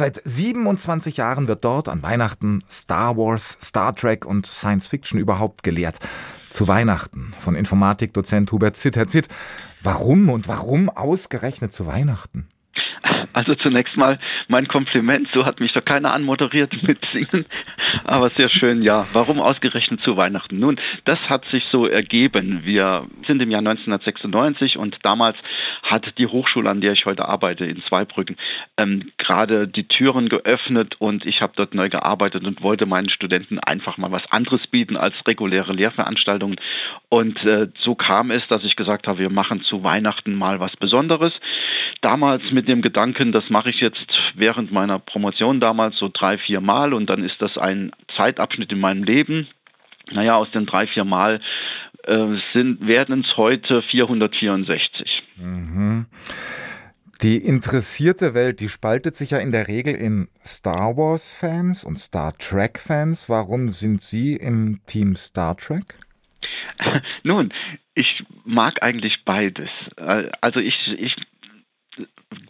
Seit 0.00 0.22
27 0.24 1.18
Jahren 1.18 1.46
wird 1.46 1.62
dort 1.62 1.86
an 1.86 2.02
Weihnachten 2.02 2.64
Star 2.70 3.18
Wars, 3.18 3.58
Star 3.62 3.94
Trek 3.94 4.24
und 4.24 4.46
Science 4.46 4.86
Fiction 4.86 5.20
überhaupt 5.20 5.62
gelehrt. 5.62 5.98
Zu 6.48 6.68
Weihnachten 6.68 7.34
von 7.36 7.54
Informatikdozent 7.54 8.50
Hubert 8.50 8.78
Zitt. 8.78 8.96
Herr 8.96 9.08
Zitt, 9.08 9.28
warum 9.82 10.30
und 10.30 10.48
warum 10.48 10.88
ausgerechnet 10.88 11.74
zu 11.74 11.86
Weihnachten? 11.86 12.48
Also 13.32 13.54
zunächst 13.54 13.96
mal 13.96 14.18
mein 14.48 14.68
Kompliment, 14.68 15.28
so 15.32 15.44
hat 15.44 15.60
mich 15.60 15.72
doch 15.72 15.84
keiner 15.84 16.12
anmoderiert 16.12 16.72
mit 16.82 16.98
Singen, 17.12 17.46
aber 18.04 18.30
sehr 18.30 18.48
schön, 18.48 18.82
ja. 18.82 19.06
Warum 19.12 19.40
ausgerechnet 19.40 20.00
zu 20.02 20.16
Weihnachten? 20.16 20.58
Nun, 20.58 20.80
das 21.04 21.18
hat 21.28 21.44
sich 21.46 21.64
so 21.70 21.86
ergeben. 21.86 22.60
Wir 22.64 23.06
sind 23.26 23.40
im 23.42 23.50
Jahr 23.50 23.60
1996 23.60 24.76
und 24.76 24.98
damals 25.02 25.36
hat 25.82 26.18
die 26.18 26.26
Hochschule, 26.26 26.68
an 26.68 26.80
der 26.80 26.92
ich 26.92 27.06
heute 27.06 27.26
arbeite, 27.26 27.64
in 27.64 27.82
Zweibrücken, 27.82 28.36
ähm, 28.76 29.10
gerade 29.18 29.68
die 29.68 29.84
Türen 29.84 30.28
geöffnet 30.28 30.96
und 30.98 31.26
ich 31.26 31.40
habe 31.40 31.52
dort 31.56 31.74
neu 31.74 31.88
gearbeitet 31.88 32.44
und 32.44 32.62
wollte 32.62 32.86
meinen 32.86 33.10
Studenten 33.10 33.58
einfach 33.58 33.98
mal 33.98 34.12
was 34.12 34.22
anderes 34.30 34.66
bieten 34.68 34.96
als 34.96 35.14
reguläre 35.26 35.72
Lehrveranstaltungen. 35.72 36.56
Und 37.08 37.42
äh, 37.44 37.68
so 37.82 37.94
kam 37.94 38.30
es, 38.30 38.42
dass 38.48 38.64
ich 38.64 38.76
gesagt 38.76 39.06
habe, 39.06 39.18
wir 39.18 39.30
machen 39.30 39.62
zu 39.62 39.82
Weihnachten 39.82 40.34
mal 40.34 40.60
was 40.60 40.76
Besonderes. 40.76 41.32
Damals 42.02 42.42
mit 42.50 42.66
dem 42.66 42.80
Gedanken, 42.80 43.30
das 43.32 43.50
mache 43.50 43.70
ich 43.70 43.80
jetzt 43.80 44.06
während 44.34 44.72
meiner 44.72 44.98
Promotion 44.98 45.60
damals 45.60 45.96
so 45.98 46.08
drei, 46.12 46.38
vier 46.38 46.60
Mal 46.60 46.94
und 46.94 47.10
dann 47.10 47.22
ist 47.22 47.40
das 47.40 47.58
ein 47.58 47.92
Zeitabschnitt 48.16 48.72
in 48.72 48.80
meinem 48.80 49.04
Leben. 49.04 49.48
Naja, 50.10 50.36
aus 50.36 50.50
den 50.50 50.66
drei, 50.66 50.86
vier 50.86 51.04
Mal 51.04 51.40
äh, 52.04 52.36
sind, 52.54 52.86
werden 52.86 53.24
es 53.26 53.36
heute 53.36 53.82
464. 53.82 55.22
Mhm. 55.36 56.06
Die 57.22 57.36
interessierte 57.36 58.32
Welt, 58.32 58.60
die 58.60 58.70
spaltet 58.70 59.14
sich 59.14 59.32
ja 59.32 59.38
in 59.38 59.52
der 59.52 59.68
Regel 59.68 59.94
in 59.94 60.28
Star 60.42 60.96
Wars-Fans 60.96 61.84
und 61.84 61.98
Star 61.98 62.32
Trek-Fans. 62.38 63.28
Warum 63.28 63.68
sind 63.68 64.00
Sie 64.00 64.36
im 64.36 64.80
Team 64.86 65.14
Star 65.16 65.54
Trek? 65.54 65.96
Nun, 67.22 67.52
ich 67.94 68.24
mag 68.44 68.82
eigentlich 68.82 69.22
beides. 69.26 69.68
Äh, 69.98 70.30
also 70.40 70.60
ich, 70.60 70.74
ich 70.96 71.14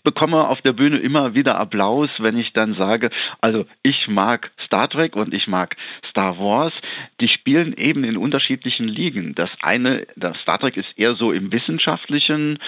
bekomme 0.03 0.49
auf 0.49 0.61
der 0.63 0.73
Bühne 0.73 0.99
immer 0.99 1.35
wieder 1.35 1.59
Applaus, 1.59 2.11
wenn 2.19 2.39
ich 2.39 2.53
dann 2.53 2.75
sage, 2.75 3.11
also 3.41 3.67
ich 3.83 4.09
mag 4.09 4.51
Star 4.67 4.89
Trek 4.89 5.17
und 5.17 5.35
ich 5.35 5.47
mag 5.47 5.77
Star 6.09 6.39
Wars. 6.39 6.73
Die 7.21 7.29
spielen 7.29 7.73
eben 7.75 8.05
in 8.05 8.17
unterschiedlichen 8.17 8.89
Ligen. 8.89 9.35
Das 9.35 9.51
eine, 9.63 10.07
das 10.17 10.37
Star 10.39 10.59
Trek 10.59 10.77
ist 10.77 10.99
eher 10.99 11.15
so 11.15 11.33
im 11.33 11.53
wissenschaftlichen 11.53 12.59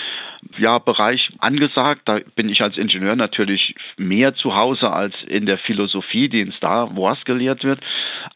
ja, 0.58 0.78
Bereich 0.78 1.30
angesagt. 1.38 2.03
Da 2.06 2.20
bin 2.34 2.48
ich 2.48 2.62
als 2.62 2.77
Ingenieur 2.77 3.16
natürlich 3.16 3.75
mehr 3.97 4.34
zu 4.34 4.55
Hause 4.55 4.91
als 4.91 5.14
in 5.27 5.47
der 5.47 5.58
Philosophie, 5.58 6.28
die 6.28 6.41
in 6.41 6.53
Star 6.53 6.97
Wars 6.97 7.25
gelehrt 7.25 7.64
wird. 7.64 7.80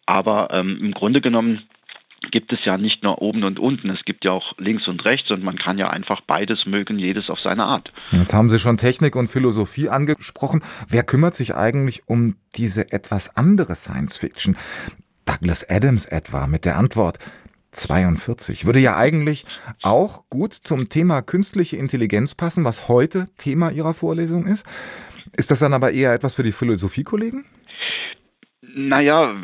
Aber 0.06 0.48
ähm, 0.52 0.78
im 0.80 0.92
Grunde 0.92 1.20
genommen 1.20 1.62
gibt 2.36 2.52
es 2.52 2.58
ja 2.66 2.76
nicht 2.76 3.02
nur 3.02 3.22
oben 3.22 3.44
und 3.44 3.58
unten, 3.58 3.88
es 3.88 4.04
gibt 4.04 4.22
ja 4.26 4.32
auch 4.32 4.52
links 4.58 4.86
und 4.88 5.02
rechts 5.06 5.30
und 5.30 5.42
man 5.42 5.56
kann 5.56 5.78
ja 5.78 5.88
einfach 5.88 6.20
beides 6.20 6.66
mögen, 6.66 6.98
jedes 6.98 7.30
auf 7.30 7.38
seine 7.40 7.64
Art. 7.64 7.90
Jetzt 8.12 8.34
haben 8.34 8.50
Sie 8.50 8.58
schon 8.58 8.76
Technik 8.76 9.16
und 9.16 9.28
Philosophie 9.28 9.88
angesprochen. 9.88 10.62
Wer 10.86 11.02
kümmert 11.02 11.34
sich 11.34 11.54
eigentlich 11.54 12.02
um 12.08 12.36
diese 12.54 12.92
etwas 12.92 13.38
andere 13.38 13.74
Science 13.74 14.18
Fiction? 14.18 14.54
Douglas 15.24 15.66
Adams 15.70 16.04
etwa 16.04 16.46
mit 16.46 16.66
der 16.66 16.76
Antwort 16.76 17.18
42 17.70 18.66
würde 18.66 18.80
ja 18.80 18.98
eigentlich 18.98 19.46
auch 19.82 20.28
gut 20.28 20.52
zum 20.52 20.90
Thema 20.90 21.22
künstliche 21.22 21.78
Intelligenz 21.78 22.34
passen, 22.34 22.64
was 22.64 22.90
heute 22.90 23.28
Thema 23.38 23.70
Ihrer 23.70 23.94
Vorlesung 23.94 24.44
ist. 24.44 24.66
Ist 25.38 25.50
das 25.50 25.60
dann 25.60 25.72
aber 25.72 25.92
eher 25.92 26.12
etwas 26.12 26.34
für 26.34 26.42
die 26.42 26.52
Philosophiekollegen? 26.52 27.46
Naja, 28.60 29.34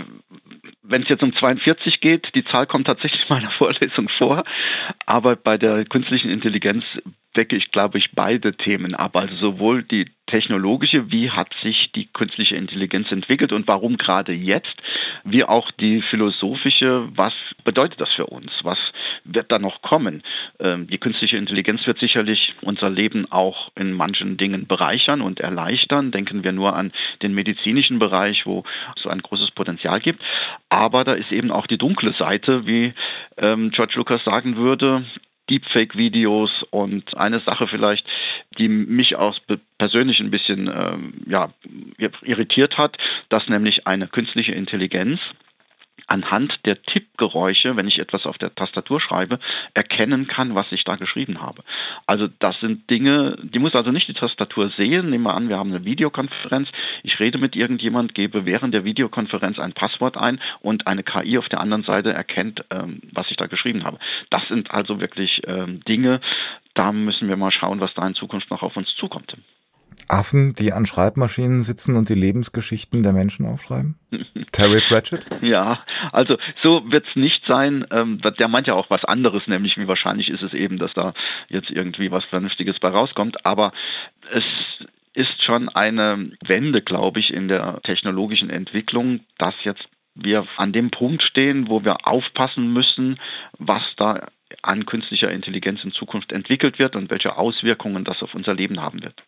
wenn 0.93 1.03
es 1.03 1.09
jetzt 1.09 1.23
um 1.23 1.35
42 1.35 2.01
geht, 2.01 2.29
die 2.35 2.45
Zahl 2.45 2.67
kommt 2.67 2.87
tatsächlich 2.87 3.23
in 3.29 3.35
meiner 3.35 3.51
Vorlesung 3.53 4.09
vor, 4.19 4.45
aber 5.07 5.37
bei 5.37 5.59
der 5.59 5.85
künstlichen 5.87 6.31
Intelligenz 6.31 6.85
decke 7.37 7.57
ich, 7.57 7.71
glaube 7.71 7.99
ich, 7.99 8.11
beide 8.13 8.55
Themen 8.55 8.95
ab. 8.95 9.17
Also 9.17 9.35
sowohl 9.37 9.83
die 9.83 10.07
technologische, 10.27 11.11
wie 11.11 11.31
hat 11.31 11.53
sich 11.63 11.91
die 11.95 12.07
künstliche 12.07 12.57
Intelligenz 12.57 13.11
entwickelt 13.11 13.53
und 13.53 13.67
warum 13.69 13.97
gerade 13.97 14.33
jetzt, 14.33 14.75
wie 15.25 15.45
auch 15.45 15.71
die 15.73 16.03
philosophische, 16.03 17.09
was 17.15 17.33
bedeutet 17.65 18.01
das 18.01 18.13
für 18.15 18.27
uns? 18.27 18.51
Was 18.63 18.79
wird 19.25 19.51
da 19.51 19.59
noch 19.59 19.83
kommen? 19.83 20.23
Ähm, 20.59 20.87
die 20.89 20.99
künstliche 20.99 21.37
Intelligenz 21.37 21.87
wird 21.87 21.99
sicherlich 21.99 22.55
unser 22.63 22.91
Leben 22.91 23.31
auch 23.31 23.71
in 23.77 23.93
manchen 23.93 24.37
Dingen 24.37 24.67
bereichern 24.67 25.21
und 25.21 25.41
erleichtern. 25.41 26.13
Denken 26.13 26.45
wir 26.45 26.53
nur 26.53 26.75
an 26.75 26.93
den 27.23 27.35
medizinischen 27.35 27.99
Bereich, 27.99 28.47
wo 28.47 28.65
es 28.97 29.07
ein 29.07 29.21
großes 29.21 29.53
Potenzial 29.53 30.01
gibt. 30.01 30.23
Aber 30.73 31.05
da 31.05 31.13
ist 31.13 31.31
eben 31.31 31.51
auch 31.51 31.67
die 31.67 31.77
dunkle 31.77 32.15
Seite, 32.15 32.67
wie 32.67 32.95
ähm, 33.37 33.73
George 33.73 33.93
Lucas 33.97 34.25
sagen 34.25 34.57
würde. 34.57 35.05
Deepfake-Videos 35.51 36.63
und 36.71 37.15
eine 37.15 37.41
Sache 37.41 37.67
vielleicht, 37.67 38.07
die 38.57 38.69
mich 38.69 39.17
auch 39.17 39.39
persönlich 39.77 40.19
ein 40.21 40.31
bisschen 40.31 40.69
ähm, 40.69 41.13
ja, 41.27 41.51
irritiert 42.23 42.79
hat, 42.79 42.97
dass 43.29 43.47
nämlich 43.49 43.87
eine 43.87 44.07
künstliche 44.07 44.53
Intelligenz 44.53 45.21
anhand 46.13 46.53
der 46.67 46.83
Tippgeräusche, 46.83 47.75
wenn 47.75 47.89
ich 47.89 47.99
etwas 47.99 48.27
auf 48.27 48.37
der 48.37 48.55
Tastatur 48.55 49.01
schreibe, 49.01 49.39
erkennen 49.73 50.27
kann, 50.27 50.55
was 50.55 50.71
ich 50.71 50.85
da 50.85 50.97
geschrieben 50.97 51.41
habe. 51.41 51.63
Also 52.07 52.29
das 52.39 52.55
sind 52.61 52.91
Dinge, 52.91 53.39
die 53.43 53.59
muss 53.59 53.75
also 53.75 53.91
nicht 53.91 54.09
die 54.09 54.13
Tastatur 54.13 54.69
sehen. 54.77 55.09
Nehmen 55.09 55.25
wir 55.25 55.33
an, 55.33 55.49
wir 55.49 55.57
haben 55.57 55.71
eine 55.71 55.87
Videokonferenz. 55.87 56.69
Ich 57.03 57.19
rede 57.19 57.39
mit 57.39 57.57
irgendjemand, 57.57 58.15
gebe 58.15 58.45
während 58.45 58.75
der 58.75 58.85
Videokonferenz 58.85 59.59
ein 59.59 59.73
Passwort 59.73 60.19
ein 60.19 60.39
und 60.61 60.87
eine 60.87 61.03
KI 61.03 61.39
auf 61.39 61.49
der 61.49 61.61
anderen 61.61 61.83
Seite 61.83 62.13
erkennt, 62.13 62.63
ähm, 62.71 63.01
was 63.13 63.31
ich 63.31 63.39
da 63.39 63.47
geschrieben 63.47 63.85
habe. 63.85 63.99
Das 64.29 64.47
sind 64.49 64.71
also 64.71 65.01
wirklich 65.01 65.41
ähm, 65.47 65.81
Dinge, 65.89 66.21
da 66.75 66.93
müssen 66.93 67.29
wir 67.29 67.39
mal 67.39 67.53
schauen, 67.53 67.81
was 67.81 67.95
da 67.95 68.07
in 68.07 68.15
Zukunft 68.15 68.51
noch 68.51 68.63
auf 68.63 68.77
uns 68.77 68.95
zukommt. 68.99 69.35
Affen, 70.09 70.55
die 70.55 70.73
an 70.73 70.87
Schreibmaschinen 70.87 71.63
sitzen 71.63 71.97
und 71.97 72.09
die 72.09 72.15
Lebensgeschichten 72.15 73.03
der 73.03 73.13
Menschen 73.13 73.47
aufschreiben? 73.47 73.97
Terry 74.53 74.81
Pratchett? 74.87 75.27
Ja, 75.43 75.81
also 76.13 76.37
so 76.63 76.91
wird 76.91 77.07
es 77.09 77.17
nicht 77.17 77.45
sein. 77.47 77.87
Ähm, 77.91 78.21
der 78.39 78.49
meint 78.49 78.67
ja 78.67 78.75
auch 78.75 78.91
was 78.91 79.05
anderes, 79.05 79.47
nämlich 79.47 79.77
wie 79.77 79.89
wahrscheinlich 79.89 80.29
ist 80.29 80.43
es 80.43 80.55
eben, 80.55 80.79
dass 80.79 80.93
da 80.93 81.15
jetzt 81.49 81.71
irgendwie 81.71 82.11
was 82.11 82.25
Vernünftiges 82.27 82.79
bei 82.79 82.89
rauskommt. 82.89 83.45
Aber 83.45 83.73
es 84.31 84.45
ist 85.15 85.43
schon 85.43 85.69
eine 85.69 86.33
Wende, 86.45 86.83
glaube 86.83 87.21
ich, 87.21 87.33
in 87.33 87.49
der 87.49 87.81
technologischen 87.83 88.51
Entwicklung, 88.51 89.21
dass 89.39 89.55
jetzt 89.65 89.85
wir 90.15 90.47
an 90.57 90.73
dem 90.73 90.91
Punkt 90.91 91.23
stehen, 91.23 91.69
wo 91.69 91.85
wir 91.85 92.07
aufpassen 92.07 92.73
müssen, 92.73 93.19
was 93.59 93.83
da 93.97 94.29
an 94.61 94.85
künstlicher 94.85 95.31
Intelligenz 95.31 95.83
in 95.83 95.93
Zukunft 95.93 96.33
entwickelt 96.33 96.79
wird 96.79 96.97
und 96.97 97.11
welche 97.11 97.37
Auswirkungen 97.37 98.05
das 98.05 98.23
auf 98.23 98.35
unser 98.35 98.55
Leben 98.55 98.81
haben 98.81 99.03
wird. 99.03 99.23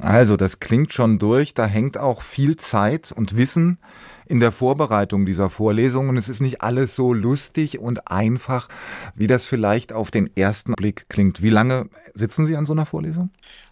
Also, 0.00 0.36
das 0.36 0.60
klingt 0.60 0.92
schon 0.92 1.18
durch. 1.18 1.54
Da 1.54 1.66
hängt 1.66 1.98
auch 1.98 2.22
viel 2.22 2.56
Zeit 2.56 3.12
und 3.16 3.36
Wissen 3.36 3.78
in 4.26 4.38
der 4.38 4.52
Vorbereitung 4.52 5.26
dieser 5.26 5.50
Vorlesung. 5.50 6.08
Und 6.08 6.16
es 6.16 6.28
ist 6.28 6.40
nicht 6.40 6.62
alles 6.62 6.94
so 6.94 7.12
lustig 7.12 7.78
und 7.78 8.10
einfach, 8.10 8.68
wie 9.16 9.26
das 9.26 9.46
vielleicht 9.46 9.92
auf 9.92 10.10
den 10.10 10.30
ersten 10.36 10.74
Blick 10.74 11.08
klingt. 11.08 11.42
Wie 11.42 11.50
lange 11.50 11.88
sitzen 12.14 12.46
Sie 12.46 12.56
an 12.56 12.66
so 12.66 12.72
einer 12.72 12.86
Vorlesung? 12.86 13.30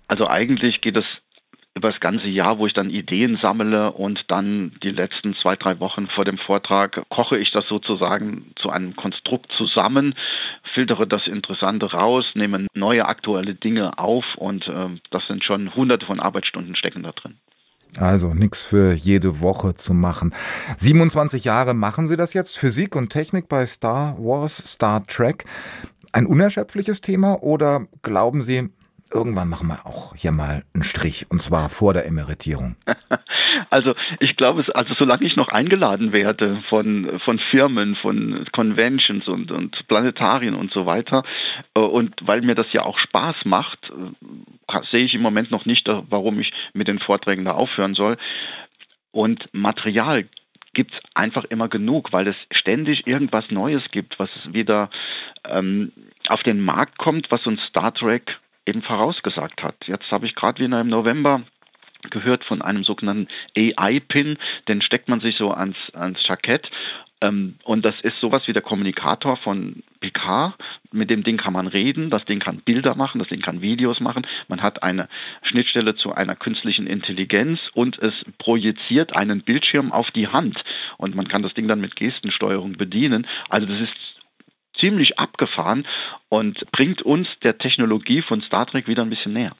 Also 0.09 0.27
eigentlich 0.27 0.81
geht 0.81 0.97
es 0.97 1.05
über 1.79 1.93
das 1.93 2.01
ganze 2.01 2.27
Jahr, 2.27 2.59
wo 2.59 2.67
ich 2.67 2.75
dann 2.75 2.91
Ideen 2.91 3.39
sammle 3.41 3.93
und 3.93 4.25
dann 4.29 4.73
die 4.83 4.91
letzten 4.91 5.35
zwei, 5.37 5.55
drei 5.55 5.79
Wochen 5.79 6.09
vor 6.09 6.25
dem 6.25 6.39
Vortrag 6.39 7.09
koche 7.09 7.39
ich 7.39 7.53
das 7.53 7.67
sozusagen 7.69 8.53
zu 8.61 8.71
einem 8.71 8.97
Konstrukt 8.97 9.53
zusammen, 9.57 10.15
filtere 10.75 11.07
das 11.07 11.27
Interessante 11.27 11.87
raus, 11.87 12.25
nehme 12.35 12.67
neue 12.75 13.07
aktuelle 13.07 13.55
Dinge 13.55 13.99
auf 13.99 14.25
und 14.37 14.67
äh, 14.67 15.01
das 15.11 15.27
sind 15.27 15.45
schon 15.45 15.75
hunderte 15.75 16.07
von 16.07 16.21
Arbeitsstunden 16.21 16.77
stecken 16.77 17.03
da 17.03 17.13
drin. 17.13 17.39
Also 17.97 18.35
nichts 18.35 18.67
für 18.67 18.93
jede 18.93 19.41
Woche 19.41 19.75
zu 19.75 19.95
machen. 19.95 20.35
27 20.77 21.45
Jahre 21.45 21.75
machen 21.75 22.07
Sie 22.07 22.17
das 22.17 22.35
jetzt, 22.35 22.59
Physik 22.59 22.95
und 22.95 23.11
Technik 23.11 23.49
bei 23.49 23.65
Star 23.67 24.17
Wars, 24.19 24.57
Star 24.57 25.07
Trek. 25.07 25.45
Ein 26.13 26.27
unerschöpfliches 26.27 27.01
Thema 27.01 27.43
oder 27.43 27.87
glauben 28.03 28.43
Sie, 28.43 28.69
irgendwann 29.13 29.49
machen 29.49 29.69
wir 29.69 29.87
auch 29.87 30.15
hier 30.15 30.33
mal 30.33 30.65
einen 30.75 30.85
Strich 30.85 31.27
und 31.31 31.43
zwar 31.43 31.69
vor 31.69 31.95
der 31.95 32.07
Emeritierung. 32.07 32.77
Also 33.71 33.95
ich 34.21 34.37
glaube, 34.37 34.65
also 34.75 34.95
solange 34.95 35.27
ich 35.27 35.37
noch 35.37 35.49
eingeladen 35.49 36.13
werde 36.13 36.63
von 36.69 37.21
von 37.25 37.39
Firmen, 37.51 37.97
von 37.97 38.47
Conventions 38.53 39.29
und 39.29 39.51
und 39.51 39.87
Planetarien 39.89 40.55
und 40.55 40.73
so 40.73 40.87
weiter 40.87 41.23
äh, 41.75 41.81
und 41.81 42.15
weil 42.27 42.41
mir 42.43 42.55
das 42.55 42.73
ja 42.73 42.85
auch 42.85 42.99
Spaß 42.99 43.45
macht, 43.45 43.79
äh, 43.91 44.81
sehe 44.91 45.05
ich 45.05 45.15
im 45.15 45.23
Moment 45.23 45.51
noch 45.51 45.67
nicht, 45.67 45.89
äh, 45.89 46.03
warum 46.09 46.41
ich 46.41 46.53
mit 46.73 46.89
den 46.89 46.99
Vorträgen 46.99 47.45
da 47.45 47.53
aufhören 47.53 47.95
soll. 47.95 48.17
Und 49.11 49.49
Material 49.53 50.27
gibt 50.75 50.93
es 50.93 51.01
einfach 51.15 51.45
immer 51.45 51.69
genug, 51.69 52.13
weil 52.13 52.29
es 52.29 52.37
ständig 52.53 53.07
irgendwas 53.07 53.51
Neues 53.51 53.83
gibt, 53.91 54.19
was 54.19 54.31
wieder 54.53 54.91
ähm, 55.45 55.93
auf 56.29 56.43
den 56.43 56.61
Markt 56.61 56.99
kommt, 56.99 57.31
was 57.31 57.47
uns 57.47 57.61
Star 57.69 57.93
Trek 57.95 58.39
eben 58.67 58.83
vorausgesagt 58.83 59.63
hat. 59.63 59.77
Jetzt 59.87 60.11
habe 60.11 60.27
ich 60.27 60.35
gerade 60.35 60.63
wieder 60.63 60.81
im 60.81 60.89
November 60.89 61.43
gehört 62.11 62.45
von 62.45 62.63
einem 62.63 62.85
sogenannten 62.85 63.29
AI-Pin, 63.57 64.39
den 64.69 64.83
steckt 64.83 65.09
man 65.09 65.21
sich 65.21 65.37
so 65.37 65.53
ans, 65.53 65.77
ans 65.95 66.19
Jackett 66.27 66.71
ähm, 67.21 67.57
und 67.65 67.85
das 67.85 67.95
ist 68.03 68.19
sowas 68.21 68.43
wie 68.47 68.53
der 68.53 68.63
Kommunikator 68.63 69.37
von 69.39 69.83
Picard. 70.01 70.55
Mit 70.93 71.11
dem 71.11 71.25
Ding 71.25 71.37
kann 71.37 71.53
man 71.53 71.67
reden, 71.67 72.11
das 72.11 72.25
Ding 72.25 72.39
kann 72.39 72.61
Bilder 72.61 72.95
machen, 72.95 73.19
das 73.19 73.29
Ding 73.29 73.41
kann 73.41 73.61
Videos 73.61 74.01
machen. 74.01 74.27
Man 74.49 74.63
hat 74.63 74.83
eine 74.83 75.09
Schnittstelle 75.43 75.97
zu 75.97 76.13
einer 76.13 76.37
künstlichen 76.37 76.87
Intelligenz 76.87 77.59
und 77.75 77.99
es 77.99 78.15
projiziert 78.39 79.15
einen 79.17 79.43
Bildschirm 79.43 79.93
auf 79.93 80.11
die 80.13 80.29
Hand. 80.29 80.63
Und 80.97 81.15
man 81.15 81.29
kann 81.29 81.43
das 81.43 81.55
Ding 81.55 81.69
dann 81.69 81.81
mit 81.81 81.97
Gestensteuerung 81.97 82.75
bedienen. 82.75 83.27
Also 83.49 83.67
das 83.67 83.81
ist 83.81 83.95
ziemlich 84.79 85.19
abgefahren 85.19 85.87
und 86.29 86.71
bringt 86.71 87.03
uns 87.03 87.27
der 87.43 87.59
Technologie 87.59 88.23
von 88.23 88.43
Star 88.43 88.67
Trek 88.67 88.87
wieder 88.87 89.03
ein 89.03 89.11
bisschen 89.11 89.33
näher. 89.33 89.57